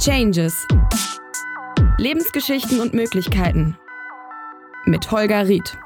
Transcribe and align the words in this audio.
Changes. 0.00 0.66
Lebensgeschichten 1.98 2.80
und 2.80 2.94
Möglichkeiten. 2.94 3.76
Mit 4.86 5.10
Holger 5.10 5.46
Ried. 5.46 5.76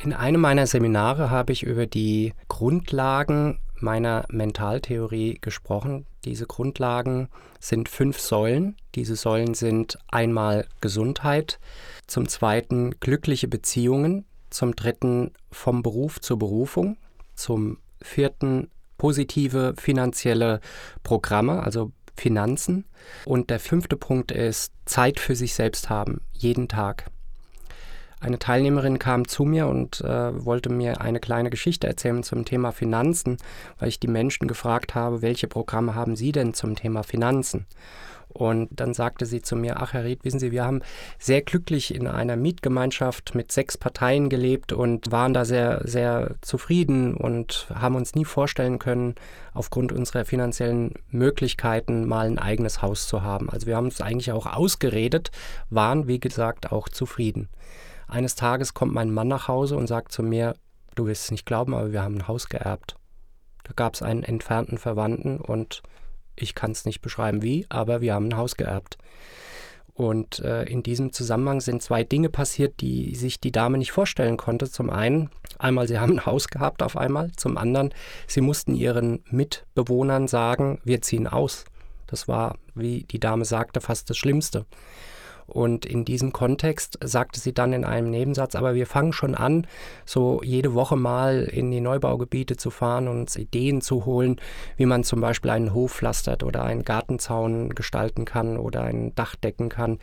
In 0.00 0.12
einem 0.12 0.40
meiner 0.40 0.66
Seminare 0.66 1.30
habe 1.30 1.52
ich 1.52 1.62
über 1.62 1.86
die 1.86 2.32
Grundlagen 2.48 3.60
meiner 3.78 4.24
Mentaltheorie 4.28 5.38
gesprochen. 5.40 6.06
Diese 6.24 6.46
Grundlagen 6.46 7.28
sind 7.60 7.88
fünf 7.88 8.18
Säulen. 8.18 8.74
Diese 8.96 9.14
Säulen 9.14 9.54
sind 9.54 9.98
einmal 10.08 10.66
Gesundheit, 10.80 11.60
zum 12.08 12.26
zweiten 12.26 12.98
glückliche 12.98 13.46
Beziehungen, 13.46 14.24
zum 14.50 14.74
dritten 14.74 15.30
vom 15.52 15.84
Beruf 15.84 16.20
zur 16.20 16.40
Berufung, 16.40 16.96
zum 17.36 17.78
vierten 18.02 18.68
positive 18.98 19.74
finanzielle 19.76 20.60
Programme, 21.04 21.62
also 21.62 21.92
Finanzen. 22.16 22.84
Und 23.24 23.50
der 23.50 23.60
fünfte 23.60 23.96
Punkt 23.96 24.32
ist 24.32 24.72
Zeit 24.84 25.20
für 25.20 25.34
sich 25.34 25.54
selbst 25.54 25.90
haben, 25.90 26.20
jeden 26.32 26.68
Tag. 26.68 27.10
Eine 28.18 28.38
Teilnehmerin 28.38 28.98
kam 28.98 29.28
zu 29.28 29.44
mir 29.44 29.66
und 29.66 30.00
äh, 30.00 30.44
wollte 30.44 30.70
mir 30.70 31.00
eine 31.02 31.20
kleine 31.20 31.50
Geschichte 31.50 31.86
erzählen 31.86 32.22
zum 32.22 32.46
Thema 32.46 32.72
Finanzen, 32.72 33.36
weil 33.78 33.88
ich 33.88 34.00
die 34.00 34.08
Menschen 34.08 34.48
gefragt 34.48 34.94
habe, 34.94 35.20
welche 35.20 35.48
Programme 35.48 35.94
haben 35.94 36.16
sie 36.16 36.32
denn 36.32 36.54
zum 36.54 36.76
Thema 36.76 37.02
Finanzen? 37.02 37.66
Und 38.28 38.68
dann 38.72 38.92
sagte 38.92 39.24
sie 39.24 39.40
zu 39.40 39.56
mir, 39.56 39.80
ach 39.80 39.94
Herr 39.94 40.04
Ried, 40.04 40.24
wissen 40.24 40.38
Sie, 40.38 40.52
wir 40.52 40.64
haben 40.64 40.82
sehr 41.18 41.40
glücklich 41.40 41.94
in 41.94 42.06
einer 42.06 42.36
Mietgemeinschaft 42.36 43.34
mit 43.34 43.50
sechs 43.50 43.78
Parteien 43.78 44.28
gelebt 44.28 44.72
und 44.72 45.10
waren 45.10 45.32
da 45.32 45.46
sehr, 45.46 45.80
sehr 45.84 46.34
zufrieden 46.42 47.14
und 47.14 47.66
haben 47.74 47.94
uns 47.94 48.14
nie 48.14 48.26
vorstellen 48.26 48.78
können, 48.78 49.14
aufgrund 49.54 49.90
unserer 49.90 50.26
finanziellen 50.26 50.92
Möglichkeiten 51.10 52.06
mal 52.06 52.26
ein 52.26 52.38
eigenes 52.38 52.82
Haus 52.82 53.06
zu 53.08 53.22
haben. 53.22 53.48
Also 53.48 53.66
wir 53.66 53.76
haben 53.76 53.86
es 53.86 54.02
eigentlich 54.02 54.32
auch 54.32 54.46
ausgeredet, 54.46 55.30
waren, 55.70 56.06
wie 56.06 56.20
gesagt, 56.20 56.72
auch 56.72 56.90
zufrieden. 56.90 57.48
Eines 58.06 58.34
Tages 58.34 58.74
kommt 58.74 58.92
mein 58.92 59.10
Mann 59.10 59.28
nach 59.28 59.48
Hause 59.48 59.76
und 59.76 59.86
sagt 59.86 60.12
zu 60.12 60.22
mir, 60.22 60.54
du 60.94 61.06
wirst 61.06 61.24
es 61.24 61.30
nicht 61.30 61.46
glauben, 61.46 61.74
aber 61.74 61.92
wir 61.92 62.02
haben 62.02 62.16
ein 62.16 62.28
Haus 62.28 62.48
geerbt. 62.48 62.96
Da 63.64 63.72
gab 63.74 63.94
es 63.94 64.02
einen 64.02 64.22
entfernten 64.22 64.78
Verwandten 64.78 65.38
und 65.38 65.82
ich 66.36 66.54
kann 66.54 66.70
es 66.70 66.84
nicht 66.84 67.00
beschreiben 67.00 67.42
wie, 67.42 67.66
aber 67.68 68.00
wir 68.00 68.14
haben 68.14 68.28
ein 68.28 68.36
Haus 68.36 68.56
geerbt. 68.56 68.98
Und 69.96 70.40
äh, 70.40 70.64
in 70.64 70.82
diesem 70.82 71.12
Zusammenhang 71.12 71.62
sind 71.62 71.82
zwei 71.82 72.04
Dinge 72.04 72.28
passiert, 72.28 72.82
die 72.82 73.14
sich 73.14 73.40
die 73.40 73.50
Dame 73.50 73.78
nicht 73.78 73.92
vorstellen 73.92 74.36
konnte. 74.36 74.70
Zum 74.70 74.90
einen, 74.90 75.30
einmal, 75.58 75.88
sie 75.88 75.98
haben 76.00 76.18
ein 76.18 76.26
Haus 76.26 76.48
gehabt 76.48 76.82
auf 76.82 76.98
einmal. 76.98 77.32
Zum 77.32 77.56
anderen, 77.56 77.94
sie 78.26 78.42
mussten 78.42 78.74
ihren 78.74 79.24
Mitbewohnern 79.30 80.28
sagen, 80.28 80.80
wir 80.84 81.00
ziehen 81.00 81.26
aus. 81.26 81.64
Das 82.06 82.28
war, 82.28 82.58
wie 82.74 83.04
die 83.04 83.18
Dame 83.18 83.46
sagte, 83.46 83.80
fast 83.80 84.10
das 84.10 84.18
Schlimmste. 84.18 84.66
Und 85.46 85.86
in 85.86 86.04
diesem 86.04 86.32
Kontext 86.32 86.98
sagte 87.02 87.38
sie 87.38 87.54
dann 87.54 87.72
in 87.72 87.84
einem 87.84 88.10
Nebensatz, 88.10 88.54
aber 88.54 88.74
wir 88.74 88.86
fangen 88.86 89.12
schon 89.12 89.34
an, 89.34 89.66
so 90.04 90.42
jede 90.42 90.74
Woche 90.74 90.96
mal 90.96 91.44
in 91.44 91.70
die 91.70 91.80
Neubaugebiete 91.80 92.56
zu 92.56 92.70
fahren 92.70 93.08
und 93.08 93.20
uns 93.20 93.36
Ideen 93.36 93.80
zu 93.80 94.04
holen, 94.06 94.40
wie 94.76 94.86
man 94.86 95.04
zum 95.04 95.20
Beispiel 95.20 95.50
einen 95.50 95.72
Hof 95.72 95.92
pflastert 95.92 96.42
oder 96.42 96.64
einen 96.64 96.84
Gartenzaun 96.84 97.70
gestalten 97.74 98.24
kann 98.24 98.56
oder 98.56 98.82
ein 98.82 99.14
Dach 99.14 99.36
decken 99.36 99.68
kann. 99.68 99.98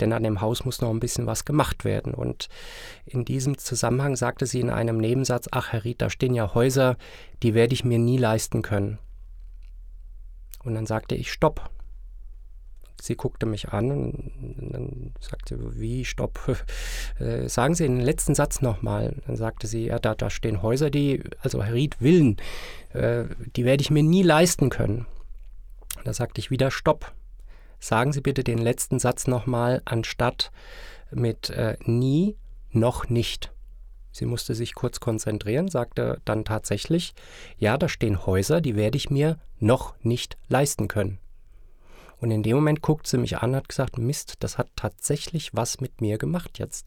Denn 0.00 0.12
an 0.12 0.22
dem 0.22 0.40
Haus 0.40 0.64
muss 0.64 0.80
noch 0.80 0.90
ein 0.90 1.00
bisschen 1.00 1.26
was 1.26 1.44
gemacht 1.44 1.84
werden. 1.84 2.14
Und 2.14 2.48
in 3.04 3.24
diesem 3.24 3.58
Zusammenhang 3.58 4.16
sagte 4.16 4.46
sie 4.46 4.60
in 4.60 4.70
einem 4.70 4.98
Nebensatz, 4.98 5.48
ach 5.50 5.72
Herr 5.72 5.84
Ried, 5.84 6.00
da 6.00 6.10
stehen 6.10 6.34
ja 6.34 6.54
Häuser, 6.54 6.96
die 7.42 7.54
werde 7.54 7.74
ich 7.74 7.84
mir 7.84 7.98
nie 7.98 8.18
leisten 8.18 8.62
können. 8.62 8.98
Und 10.64 10.74
dann 10.74 10.86
sagte 10.86 11.14
ich, 11.14 11.30
stopp, 11.30 11.70
Sie 13.00 13.16
guckte 13.16 13.46
mich 13.46 13.68
an 13.70 13.90
und 13.90 14.72
dann 14.72 15.12
sagte 15.20 15.58
sie, 15.58 15.80
wie, 15.80 16.04
stopp, 16.04 16.40
äh, 17.18 17.48
sagen 17.48 17.74
Sie 17.74 17.84
den 17.84 18.00
letzten 18.00 18.34
Satz 18.34 18.62
nochmal. 18.62 19.16
Dann 19.26 19.36
sagte 19.36 19.66
sie, 19.66 19.86
ja, 19.86 19.98
da, 19.98 20.14
da 20.14 20.30
stehen 20.30 20.62
Häuser, 20.62 20.90
die, 20.90 21.22
also 21.40 21.62
Herr 21.62 21.74
Ried, 21.74 21.96
Villen, 21.96 22.36
äh, 22.92 23.24
die 23.54 23.64
werde 23.64 23.82
ich 23.82 23.90
mir 23.90 24.02
nie 24.02 24.22
leisten 24.22 24.70
können. 24.70 25.06
Da 26.04 26.12
sagte 26.12 26.40
ich 26.40 26.50
wieder, 26.50 26.70
stopp. 26.70 27.12
Sagen 27.78 28.12
Sie 28.12 28.20
bitte 28.20 28.42
den 28.42 28.58
letzten 28.58 28.98
Satz 28.98 29.26
nochmal, 29.26 29.82
anstatt 29.84 30.50
mit 31.10 31.50
äh, 31.50 31.76
nie, 31.84 32.36
noch 32.70 33.08
nicht. 33.08 33.52
Sie 34.12 34.24
musste 34.24 34.54
sich 34.54 34.74
kurz 34.74 34.98
konzentrieren, 34.98 35.68
sagte 35.68 36.22
dann 36.24 36.46
tatsächlich, 36.46 37.14
ja, 37.58 37.76
da 37.76 37.88
stehen 37.88 38.24
Häuser, 38.24 38.62
die 38.62 38.74
werde 38.74 38.96
ich 38.96 39.10
mir 39.10 39.38
noch 39.58 39.94
nicht 40.02 40.38
leisten 40.48 40.88
können. 40.88 41.18
Und 42.20 42.30
in 42.30 42.42
dem 42.42 42.56
Moment 42.56 42.80
guckt 42.80 43.06
sie 43.06 43.18
mich 43.18 43.38
an 43.38 43.50
und 43.50 43.56
hat 43.56 43.68
gesagt, 43.68 43.98
Mist, 43.98 44.34
das 44.40 44.56
hat 44.58 44.68
tatsächlich 44.74 45.54
was 45.54 45.80
mit 45.80 46.00
mir 46.00 46.18
gemacht 46.18 46.58
jetzt. 46.58 46.86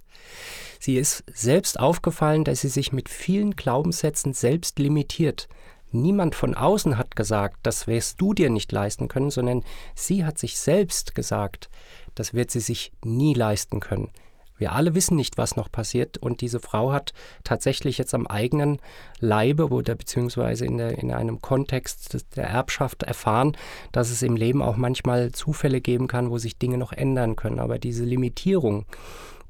Sie 0.79 0.97
ist 0.97 1.23
selbst 1.31 1.79
aufgefallen, 1.79 2.43
dass 2.43 2.61
sie 2.61 2.69
sich 2.69 2.91
mit 2.91 3.09
vielen 3.09 3.55
Glaubenssätzen 3.55 4.33
selbst 4.33 4.79
limitiert. 4.79 5.47
Niemand 5.91 6.35
von 6.35 6.55
außen 6.55 6.97
hat 6.97 7.15
gesagt, 7.15 7.57
das 7.63 7.87
wirst 7.87 8.21
du 8.21 8.33
dir 8.33 8.49
nicht 8.49 8.71
leisten 8.71 9.07
können, 9.07 9.31
sondern 9.31 9.63
sie 9.95 10.25
hat 10.25 10.37
sich 10.37 10.57
selbst 10.57 11.15
gesagt, 11.15 11.69
das 12.15 12.33
wird 12.33 12.51
sie 12.51 12.59
sich 12.59 12.91
nie 13.03 13.33
leisten 13.33 13.79
können. 13.79 14.11
Wir 14.59 14.73
alle 14.73 14.93
wissen 14.93 15.15
nicht, 15.15 15.37
was 15.37 15.55
noch 15.55 15.71
passiert 15.71 16.17
und 16.17 16.41
diese 16.41 16.59
Frau 16.59 16.91
hat 16.91 17.13
tatsächlich 17.43 17.97
jetzt 17.97 18.13
am 18.13 18.27
eigenen 18.27 18.79
Leibe 19.19 19.69
oder 19.69 19.95
beziehungsweise 19.95 20.65
in, 20.65 20.77
der, 20.77 20.99
in 20.99 21.11
einem 21.11 21.41
Kontext 21.41 22.25
der 22.35 22.47
Erbschaft 22.47 23.03
erfahren, 23.03 23.55
dass 23.91 24.11
es 24.11 24.21
im 24.21 24.35
Leben 24.35 24.61
auch 24.61 24.75
manchmal 24.75 25.31
Zufälle 25.31 25.81
geben 25.81 26.07
kann, 26.07 26.29
wo 26.29 26.37
sich 26.37 26.57
Dinge 26.57 26.77
noch 26.77 26.91
ändern 26.91 27.37
können. 27.37 27.59
Aber 27.59 27.79
diese 27.79 28.03
Limitierung, 28.03 28.85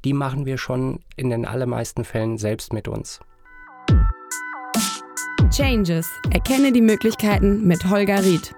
die 0.06 0.14
machen 0.14 0.46
wir 0.46 0.58
schon 0.58 1.00
in 1.16 1.32
den 1.32 1.46
allermeisten 1.46 2.06
Fällen 2.06 2.38
selbst 2.38 2.72
mit 2.72 2.88
uns. 2.88 3.20
Changes. 5.52 6.08
Erkenne 6.32 6.72
die 6.72 6.82
Möglichkeiten 6.82 7.66
mit 7.66 7.90
Holger 7.90 8.24
Ried. 8.24 8.54